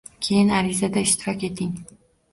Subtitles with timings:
[0.27, 1.77] Keyin arizada ishtirok eting!